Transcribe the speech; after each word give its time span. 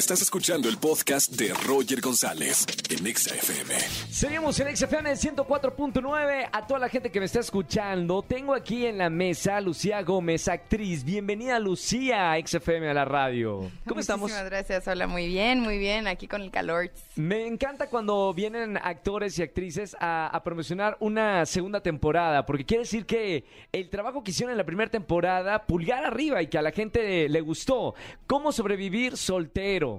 Estás 0.00 0.22
escuchando 0.22 0.70
el 0.70 0.78
podcast 0.78 1.30
de 1.32 1.52
Roger 1.52 2.00
González 2.00 2.64
en 2.88 3.06
Exa 3.06 3.34
FM. 3.34 3.74
Seguimos 4.10 4.58
en 4.58 4.74
XFM 4.74 5.12
104.9. 5.12 6.48
A 6.50 6.66
toda 6.66 6.80
la 6.80 6.88
gente 6.88 7.10
que 7.10 7.20
me 7.20 7.26
está 7.26 7.40
escuchando, 7.40 8.22
tengo 8.22 8.54
aquí 8.54 8.86
en 8.86 8.96
la 8.96 9.10
mesa 9.10 9.60
Lucía 9.60 10.02
Gómez, 10.02 10.48
actriz. 10.48 11.04
Bienvenida, 11.04 11.58
Lucía, 11.58 12.32
a 12.32 12.40
XFM 12.40 12.88
a 12.88 12.94
la 12.94 13.04
radio. 13.04 13.70
¿Cómo 13.86 14.00
estamos? 14.00 14.22
Muchísimas 14.30 14.48
gracias, 14.48 14.88
hola, 14.88 15.06
muy 15.06 15.26
bien, 15.26 15.60
muy 15.60 15.76
bien, 15.76 16.06
aquí 16.06 16.26
con 16.26 16.40
el 16.40 16.50
calor. 16.50 16.90
Me 17.16 17.46
encanta 17.46 17.90
cuando 17.90 18.32
vienen 18.32 18.78
actores 18.78 19.38
y 19.38 19.42
actrices 19.42 19.94
a, 20.00 20.28
a 20.28 20.42
promocionar 20.42 20.96
una 21.00 21.44
segunda 21.44 21.82
temporada, 21.82 22.46
porque 22.46 22.64
quiere 22.64 22.84
decir 22.84 23.04
que 23.04 23.44
el 23.70 23.90
trabajo 23.90 24.24
que 24.24 24.30
hicieron 24.30 24.52
en 24.52 24.56
la 24.58 24.64
primera 24.64 24.90
temporada, 24.90 25.66
pulgar 25.66 26.06
arriba 26.06 26.40
y 26.40 26.46
que 26.46 26.56
a 26.56 26.62
la 26.62 26.72
gente 26.72 27.28
le 27.28 27.40
gustó. 27.42 27.94
¿Cómo 28.26 28.50
sobrevivir 28.50 29.18
soltero? 29.18 29.89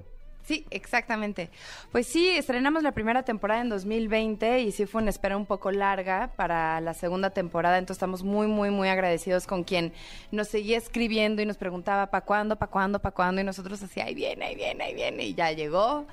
Sí, 0.44 0.66
exactamente. 0.70 1.50
Pues 1.92 2.08
sí, 2.08 2.28
estrenamos 2.30 2.82
la 2.82 2.92
primera 2.92 3.22
temporada 3.22 3.60
en 3.60 3.68
2020 3.68 4.60
y 4.60 4.72
sí 4.72 4.86
fue 4.86 5.00
una 5.00 5.10
espera 5.10 5.36
un 5.36 5.46
poco 5.46 5.70
larga 5.70 6.32
para 6.34 6.80
la 6.80 6.94
segunda 6.94 7.30
temporada, 7.30 7.78
entonces 7.78 7.98
estamos 7.98 8.24
muy, 8.24 8.48
muy, 8.48 8.70
muy 8.70 8.88
agradecidos 8.88 9.46
con 9.46 9.62
quien 9.62 9.92
nos 10.32 10.48
seguía 10.48 10.78
escribiendo 10.78 11.42
y 11.42 11.46
nos 11.46 11.58
preguntaba, 11.58 12.10
¿para 12.10 12.24
cuándo, 12.24 12.56
para 12.56 12.70
cuándo, 12.72 12.98
para 12.98 13.14
cuándo? 13.14 13.40
Y 13.40 13.44
nosotros 13.44 13.82
así, 13.82 14.00
ahí 14.00 14.14
viene, 14.14 14.46
ahí 14.46 14.56
viene, 14.56 14.84
ahí 14.84 14.94
viene, 14.94 15.26
y 15.26 15.34
ya 15.34 15.52
llegó. 15.52 16.06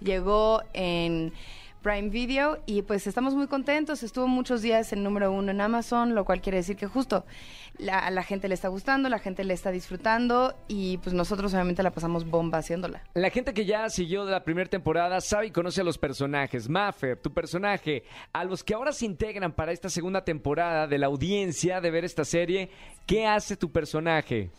Llegó 0.00 0.62
en 0.74 1.32
Prime 1.82 2.08
Video 2.10 2.58
y 2.66 2.82
pues 2.82 3.06
estamos 3.06 3.34
muy 3.34 3.46
contentos. 3.46 4.02
Estuvo 4.02 4.26
muchos 4.26 4.62
días 4.62 4.92
en 4.92 5.02
número 5.02 5.32
uno 5.32 5.50
en 5.50 5.60
Amazon, 5.60 6.14
lo 6.14 6.24
cual 6.24 6.40
quiere 6.40 6.58
decir 6.58 6.76
que 6.76 6.86
justo 6.86 7.24
la, 7.78 7.98
a 7.98 8.10
la 8.10 8.22
gente 8.22 8.48
le 8.48 8.54
está 8.54 8.68
gustando, 8.68 9.08
la 9.08 9.18
gente 9.18 9.44
le 9.44 9.54
está 9.54 9.70
disfrutando 9.70 10.54
y 10.68 10.98
pues 10.98 11.14
nosotros 11.14 11.52
obviamente 11.54 11.82
la 11.82 11.90
pasamos 11.90 12.28
bomba 12.28 12.58
haciéndola. 12.58 13.02
La 13.14 13.30
gente 13.30 13.54
que 13.54 13.64
ya 13.64 13.88
siguió 13.88 14.24
de 14.24 14.32
la 14.32 14.44
primera 14.44 14.68
temporada 14.68 15.20
sabe 15.20 15.46
y 15.46 15.50
conoce 15.50 15.80
a 15.80 15.84
los 15.84 15.98
personajes. 15.98 16.68
Maffer, 16.68 17.16
tu 17.16 17.32
personaje, 17.32 18.04
a 18.32 18.44
los 18.44 18.64
que 18.64 18.74
ahora 18.74 18.92
se 18.92 19.06
integran 19.06 19.52
para 19.52 19.72
esta 19.72 19.88
segunda 19.88 20.24
temporada 20.24 20.86
de 20.86 20.98
la 20.98 21.06
audiencia 21.06 21.80
de 21.80 21.90
ver 21.90 22.04
esta 22.04 22.24
serie, 22.24 22.70
¿qué 23.06 23.26
hace 23.26 23.56
tu 23.56 23.70
personaje? 23.70 24.50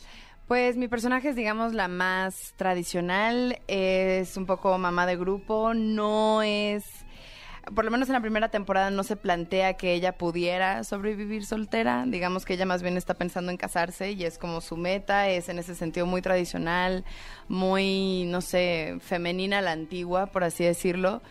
Pues 0.47 0.77
mi 0.77 0.87
personaje 0.87 1.29
es, 1.29 1.35
digamos, 1.35 1.73
la 1.73 1.87
más 1.87 2.55
tradicional, 2.57 3.59
es 3.67 4.35
un 4.35 4.47
poco 4.47 4.75
mamá 4.79 5.05
de 5.05 5.15
grupo, 5.15 5.75
no 5.75 6.41
es 6.41 7.05
por 7.73 7.85
lo 7.85 7.91
menos 7.91 8.09
en 8.09 8.13
la 8.13 8.21
primera 8.21 8.49
temporada 8.49 8.89
no 8.89 9.03
se 9.03 9.15
plantea 9.15 9.73
que 9.73 9.93
ella 9.93 10.17
pudiera 10.17 10.83
sobrevivir 10.83 11.45
soltera, 11.45 12.05
digamos 12.07 12.45
que 12.45 12.53
ella 12.53 12.65
más 12.65 12.81
bien 12.81 12.97
está 12.97 13.13
pensando 13.13 13.51
en 13.51 13.57
casarse 13.57 14.11
y 14.11 14.23
es 14.23 14.37
como 14.37 14.61
su 14.61 14.77
meta, 14.77 15.29
es 15.29 15.49
en 15.49 15.59
ese 15.59 15.75
sentido 15.75 16.05
muy 16.05 16.21
tradicional, 16.21 17.05
muy, 17.47 18.25
no 18.27 18.41
sé, 18.41 18.97
femenina 19.01 19.61
la 19.61 19.71
antigua, 19.71 20.27
por 20.27 20.43
así 20.43 20.63
decirlo. 20.63 21.21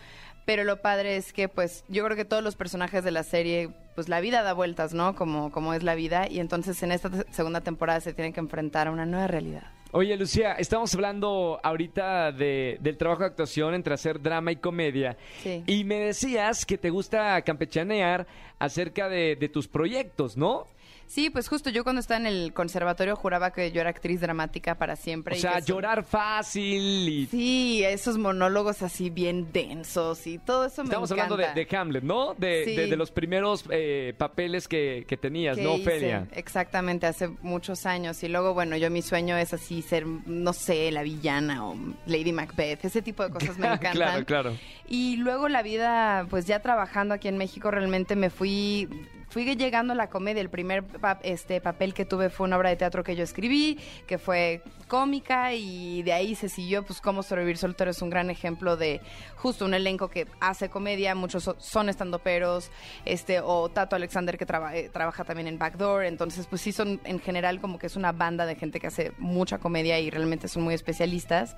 Pero 0.45 0.63
lo 0.63 0.81
padre 0.81 1.15
es 1.15 1.31
que, 1.31 1.47
pues, 1.47 1.83
yo 1.89 2.03
creo 2.03 2.17
que 2.17 2.25
todos 2.25 2.43
los 2.43 2.55
personajes 2.55 3.03
de 3.03 3.11
la 3.11 3.21
serie, 3.21 3.69
pues 3.93 4.09
la 4.09 4.19
vida 4.19 4.41
da 4.41 4.53
vueltas, 4.53 4.95
¿no? 4.95 5.15
Como, 5.15 5.51
como 5.51 5.75
es 5.75 5.83
la 5.83 5.93
vida. 5.93 6.27
Y 6.27 6.39
entonces 6.39 6.81
en 6.81 6.91
esta 6.91 7.11
segunda 7.29 7.61
temporada 7.61 7.99
se 7.99 8.13
tienen 8.13 8.33
que 8.33 8.39
enfrentar 8.39 8.87
a 8.87 8.91
una 8.91 9.05
nueva 9.05 9.27
realidad. 9.27 9.78
Oye, 9.91 10.15
Lucía, 10.17 10.53
estamos 10.53 10.93
hablando 10.93 11.59
ahorita 11.63 12.31
de, 12.31 12.77
del 12.79 12.95
trabajo 12.97 13.21
de 13.21 13.27
actuación 13.29 13.73
entre 13.73 13.93
hacer 13.95 14.21
drama 14.21 14.51
y 14.51 14.57
comedia. 14.57 15.17
Sí. 15.41 15.63
Y 15.65 15.83
me 15.83 15.95
decías 15.99 16.63
que 16.65 16.77
te 16.77 16.91
gusta 16.91 17.41
campechanear 17.41 18.27
acerca 18.59 19.09
de, 19.09 19.35
de 19.35 19.49
tus 19.49 19.67
proyectos, 19.67 20.37
¿no? 20.37 20.67
Sí, 21.07 21.31
pues 21.31 21.49
justo 21.49 21.71
yo 21.71 21.83
cuando 21.83 22.01
estaba 22.01 22.19
en 22.19 22.27
el 22.27 22.53
conservatorio 22.53 23.15
juraba 23.15 23.51
que 23.51 23.71
yo 23.71 23.81
era 23.81 23.89
actriz 23.89 24.21
dramática 24.21 24.75
para 24.75 24.95
siempre. 24.95 25.33
O 25.33 25.37
y 25.39 25.41
sea, 25.41 25.57
eso- 25.57 25.65
llorar 25.65 26.03
fácil 26.03 27.09
y... 27.09 27.25
Sí, 27.25 27.83
esos 27.83 28.19
monólogos 28.19 28.83
así 28.83 29.09
bien 29.09 29.51
densos 29.51 30.27
y 30.27 30.37
todo 30.37 30.67
eso 30.67 30.83
me 30.83 30.89
Estamos 30.89 31.09
encanta. 31.09 31.33
hablando 31.33 31.55
de, 31.59 31.65
de 31.65 31.75
Hamlet, 31.77 32.03
¿no? 32.03 32.35
De, 32.35 32.63
Sí. 32.63 32.75
de- 32.75 32.85
de 32.87 32.95
los 32.95 33.09
primeros 33.09 33.65
eh, 33.71 34.13
papeles 34.19 34.67
que, 34.67 35.05
que 35.07 35.17
tenías, 35.17 35.57
¿no, 35.57 35.73
Ofelia? 35.73 36.27
Exactamente, 36.31 37.07
hace 37.07 37.29
muchos 37.41 37.87
años. 37.87 38.21
Y 38.21 38.27
luego, 38.27 38.53
bueno, 38.53 38.77
yo 38.77 38.91
mi 38.91 39.01
sueño 39.01 39.35
es 39.35 39.51
así 39.51 39.78
ser, 39.81 40.05
no 40.05 40.53
sé, 40.53 40.91
la 40.91 41.03
villana 41.03 41.65
o 41.65 41.75
Lady 42.05 42.31
Macbeth. 42.31 42.85
Ese 42.85 43.01
tipo 43.01 43.23
de 43.23 43.31
cosas 43.31 43.57
me 43.57 43.67
encantan. 43.73 43.93
claro, 43.93 44.25
claro. 44.25 44.55
Y 44.87 45.17
luego 45.17 45.49
la 45.49 45.61
vida, 45.61 46.25
pues 46.29 46.45
ya 46.45 46.59
trabajando 46.61 47.13
aquí 47.13 47.27
en 47.27 47.37
México, 47.37 47.71
realmente 47.71 48.15
me 48.15 48.29
fui 48.29 48.87
fui 49.29 49.45
llegando 49.55 49.93
a 49.93 49.95
la 49.95 50.09
comedia. 50.09 50.41
El 50.41 50.49
primer 50.49 50.83
este 51.23 51.61
papel 51.61 51.93
que 51.93 52.05
tuve 52.05 52.29
fue 52.29 52.47
una 52.47 52.57
obra 52.57 52.69
de 52.69 52.75
teatro 52.75 53.03
que 53.03 53.15
yo 53.15 53.23
escribí, 53.23 53.79
que 54.07 54.17
fue 54.17 54.61
cómica 54.87 55.53
y 55.53 56.01
de 56.03 56.13
ahí 56.13 56.33
se 56.35 56.49
siguió, 56.49 56.83
pues 56.83 56.99
cómo 56.99 57.21
sobrevivir 57.23 57.57
soltero 57.57 57.91
es 57.91 58.01
un 58.01 58.09
gran 58.09 58.29
ejemplo 58.29 58.75
de 58.75 59.01
justo 59.35 59.65
un 59.65 59.73
elenco 59.75 60.09
que 60.09 60.27
hace 60.39 60.69
comedia, 60.69 61.13
muchos 61.15 61.43
so- 61.43 61.55
son 61.59 61.89
estandoperos, 61.89 62.71
este 63.05 63.39
o 63.39 63.69
Tato 63.69 63.95
Alexander 63.95 64.37
que 64.37 64.45
traba- 64.47 64.75
eh, 64.75 64.89
trabaja 64.89 65.23
también 65.23 65.47
en 65.47 65.59
Backdoor, 65.59 66.05
entonces 66.05 66.47
pues 66.47 66.61
sí 66.61 66.71
son 66.71 66.99
en 67.03 67.19
general 67.19 67.61
como 67.61 67.77
que 67.77 67.85
es 67.87 67.95
una 67.95 68.11
banda 68.11 68.45
de 68.47 68.55
gente 68.55 68.79
que 68.79 68.87
hace 68.87 69.11
mucha 69.19 69.59
comedia 69.59 69.99
y 69.99 70.09
realmente 70.09 70.47
son 70.47 70.63
muy 70.63 70.73
especialistas. 70.73 71.55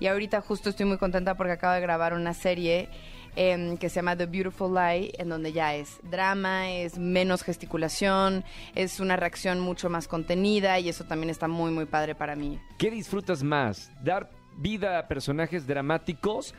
Y 0.00 0.08
ahorita 0.08 0.40
justo 0.40 0.68
estoy 0.70 0.86
muy 0.86 0.98
contenta 0.98 1.36
porque 1.36 1.52
acabo 1.52 1.74
de 1.74 1.80
grabar 1.80 2.14
una 2.14 2.34
serie 2.34 2.88
em, 3.36 3.76
que 3.76 3.88
se 3.88 3.96
llama 3.96 4.16
The 4.16 4.26
Beautiful 4.26 4.74
Lie, 4.74 5.12
en 5.18 5.28
donde 5.28 5.52
ya 5.52 5.74
es 5.74 5.98
drama, 6.10 6.70
es 6.70 6.98
menos 6.98 7.42
gesticulación, 7.42 8.44
es 8.74 9.00
una 9.00 9.16
reacción 9.16 9.60
mucho 9.60 9.88
más 9.88 10.08
contenida 10.08 10.78
y 10.78 10.88
eso 10.88 11.04
también 11.04 11.30
está 11.30 11.48
muy, 11.48 11.70
muy 11.70 11.86
padre 11.86 12.14
para 12.14 12.36
mí. 12.36 12.60
¿Qué 12.78 12.90
disfrutas 12.90 13.42
más? 13.42 13.90
¿Dar 14.02 14.30
vida 14.56 14.98
a 14.98 15.08
personajes 15.08 15.66
dramáticos 15.66 16.54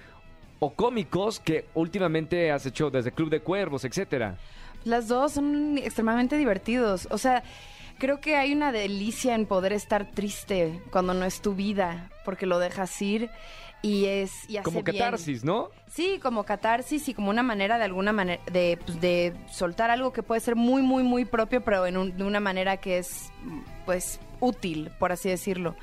o 0.59 0.73
cómicos 0.73 1.39
que 1.39 1.65
últimamente 1.73 2.51
has 2.51 2.65
hecho 2.65 2.89
desde 2.89 3.11
Club 3.11 3.29
de 3.29 3.41
Cuervos, 3.41 3.85
etcétera? 3.85 4.37
Las 4.85 5.07
dos 5.07 5.33
son 5.33 5.77
extremadamente 5.77 6.37
divertidos. 6.37 7.07
O 7.11 7.17
sea, 7.17 7.43
creo 7.97 8.19
que 8.19 8.35
hay 8.35 8.53
una 8.53 8.71
delicia 8.71 9.35
en 9.35 9.45
poder 9.45 9.73
estar 9.73 10.09
triste 10.11 10.81
cuando 10.91 11.13
no 11.13 11.25
es 11.25 11.41
tu 11.41 11.55
vida, 11.55 12.09
porque 12.25 12.45
lo 12.45 12.59
dejas 12.59 13.01
ir 13.01 13.29
y 13.81 14.05
es 14.05 14.31
y 14.49 14.57
hace 14.57 14.63
Como 14.63 14.83
bien. 14.83 14.97
catarsis, 14.97 15.43
¿no? 15.43 15.69
Sí, 15.87 16.19
como 16.21 16.43
catarsis 16.45 17.07
y 17.09 17.13
como 17.13 17.29
una 17.29 17.43
manera 17.43 17.77
de 17.77 17.83
alguna 17.83 18.13
manera 18.13 18.41
de, 18.51 18.79
pues, 18.85 18.99
de 19.01 19.33
soltar 19.51 19.89
algo 19.91 20.13
que 20.13 20.23
puede 20.23 20.39
ser 20.41 20.55
muy, 20.55 20.81
muy, 20.81 21.03
muy 21.03 21.25
propio, 21.25 21.61
pero 21.63 21.85
en 21.85 21.97
un- 21.97 22.17
de 22.17 22.23
una 22.23 22.39
manera 22.39 22.77
que 22.77 22.97
es, 22.97 23.29
pues, 23.85 24.19
útil, 24.39 24.89
por 24.99 25.11
así 25.11 25.29
decirlo. 25.29 25.75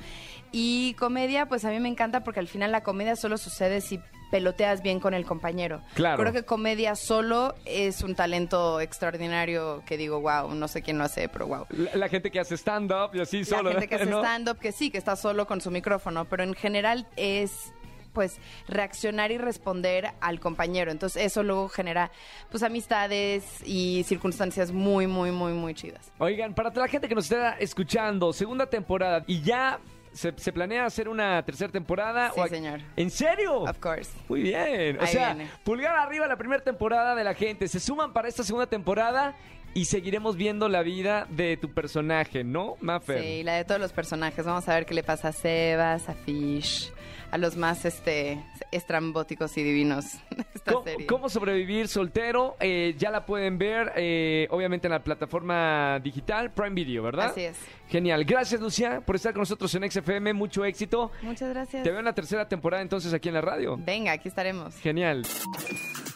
Y 0.51 0.95
comedia, 0.95 1.45
pues 1.47 1.63
a 1.63 1.69
mí 1.69 1.79
me 1.79 1.89
encanta 1.89 2.23
porque 2.23 2.39
al 2.39 2.47
final 2.47 2.71
la 2.71 2.81
comedia 2.83 3.15
solo 3.15 3.37
sucede 3.37 3.81
si 3.81 3.99
peloteas 4.31 4.81
bien 4.81 4.99
con 4.99 5.13
el 5.13 5.25
compañero. 5.25 5.81
Claro. 5.93 6.19
Creo 6.21 6.33
que 6.33 6.43
comedia 6.43 6.95
solo 6.95 7.53
es 7.65 8.01
un 8.01 8.15
talento 8.15 8.79
extraordinario 8.81 9.83
que 9.85 9.97
digo, 9.97 10.21
wow, 10.21 10.53
no 10.55 10.67
sé 10.67 10.81
quién 10.81 10.97
lo 10.97 11.03
hace, 11.03 11.29
pero 11.29 11.45
wow. 11.47 11.65
La, 11.69 11.95
la 11.95 12.09
gente 12.09 12.31
que 12.31 12.39
hace 12.39 12.55
stand-up 12.55 13.11
y 13.13 13.19
así 13.19 13.39
La 13.39 13.45
solo. 13.45 13.71
gente 13.71 13.87
que 13.87 13.95
hace 13.95 14.05
¿no? 14.07 14.19
stand-up, 14.19 14.57
que 14.57 14.71
sí, 14.71 14.89
que 14.89 14.97
está 14.97 15.15
solo 15.15 15.45
con 15.45 15.61
su 15.61 15.69
micrófono, 15.69 16.25
pero 16.25 16.43
en 16.43 16.53
general 16.55 17.05
es 17.15 17.73
pues 18.13 18.39
reaccionar 18.67 19.31
y 19.31 19.37
responder 19.37 20.11
al 20.19 20.39
compañero. 20.41 20.91
Entonces 20.91 21.23
eso 21.25 21.43
luego 21.43 21.69
genera 21.69 22.11
pues 22.49 22.61
amistades 22.61 23.45
y 23.65 24.03
circunstancias 24.05 24.71
muy, 24.71 25.07
muy, 25.07 25.31
muy, 25.31 25.53
muy 25.53 25.73
chidas. 25.73 26.11
Oigan, 26.17 26.53
para 26.53 26.71
toda 26.71 26.87
la 26.87 26.91
gente 26.91 27.07
que 27.07 27.15
nos 27.15 27.25
está 27.31 27.53
escuchando, 27.59 28.33
segunda 28.33 28.65
temporada 28.65 29.23
y 29.27 29.41
ya 29.41 29.79
se, 30.13 30.33
se 30.37 30.51
planea 30.51 30.85
hacer 30.85 31.07
una 31.09 31.43
tercera 31.43 31.71
temporada. 31.71 32.31
Sí, 32.33 32.39
o 32.39 32.43
a- 32.43 32.47
señor. 32.47 32.79
¿En 32.95 33.09
serio? 33.09 33.61
Of 33.61 33.79
course. 33.79 34.11
Muy 34.29 34.41
bien. 34.41 34.97
O 34.99 35.01
Ahí 35.01 35.07
sea, 35.07 35.33
viene. 35.33 35.49
pulgar 35.63 35.95
arriba 35.95 36.27
la 36.27 36.37
primera 36.37 36.63
temporada 36.63 37.15
de 37.15 37.23
la 37.23 37.33
gente. 37.33 37.67
Se 37.67 37.79
suman 37.79 38.13
para 38.13 38.27
esta 38.27 38.43
segunda 38.43 38.67
temporada 38.67 39.35
y 39.73 39.85
seguiremos 39.85 40.35
viendo 40.35 40.67
la 40.67 40.81
vida 40.83 41.25
de 41.29 41.55
tu 41.57 41.69
personaje, 41.73 42.43
¿no, 42.43 42.75
Maffer? 42.81 43.21
Sí, 43.21 43.43
la 43.43 43.53
de 43.55 43.63
todos 43.65 43.79
los 43.79 43.93
personajes. 43.93 44.45
Vamos 44.45 44.67
a 44.67 44.73
ver 44.75 44.85
qué 44.85 44.93
le 44.93 45.03
pasa 45.03 45.29
a 45.29 45.31
Sebas, 45.31 46.09
a 46.09 46.13
Fish, 46.13 46.91
a 47.31 47.37
los 47.37 47.55
más 47.55 47.85
este 47.85 48.43
estrambóticos 48.71 49.57
y 49.57 49.63
divinos 49.63 50.05
esta 50.53 50.73
¿Cómo, 50.73 50.83
serie. 50.85 51.05
cómo 51.07 51.29
sobrevivir 51.29 51.87
soltero? 51.87 52.55
Eh, 52.59 52.95
ya 52.97 53.09
la 53.09 53.25
pueden 53.25 53.57
ver, 53.57 53.93
eh, 53.95 54.47
obviamente, 54.51 54.87
en 54.87 54.91
la 54.91 55.03
plataforma 55.03 55.99
digital 56.03 56.51
Prime 56.51 56.75
Video, 56.75 57.03
¿verdad? 57.03 57.31
Así 57.31 57.41
es. 57.41 57.57
Genial. 57.89 58.23
Gracias, 58.23 58.61
Lucía, 58.61 59.01
por 59.01 59.15
estar 59.15 59.33
con 59.33 59.41
nosotros 59.41 59.73
en 59.75 59.89
XFM. 59.89 60.33
Mucho 60.33 60.63
éxito. 60.63 61.11
Muchas 61.21 61.49
gracias. 61.49 61.83
Te 61.83 61.89
veo 61.89 61.99
en 61.99 62.05
la 62.05 62.13
tercera 62.13 62.47
temporada 62.47 62.81
entonces 62.81 63.13
aquí 63.13 63.27
en 63.27 63.33
la 63.35 63.41
radio. 63.41 63.77
Venga, 63.77 64.11
aquí 64.13 64.29
estaremos. 64.29 64.75
Genial. 64.75 65.25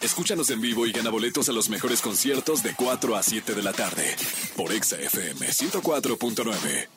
Escúchanos 0.02 0.50
en 0.52 0.62
vivo 0.62 0.86
y 0.86 0.92
gana 0.92 1.10
boletos 1.10 1.50
a 1.50 1.52
los 1.52 1.70
mejores 1.70 2.02
conciertos 2.02 2.62
de 2.64 2.74
4 2.76 3.16
a 3.16 3.24
7 3.24 3.54
de 3.54 3.64
la 3.64 3.74
tarde 3.74 4.16
por 4.56 4.72
Exa 4.72 4.98
FM 4.98 5.48
104.9. 5.48 6.88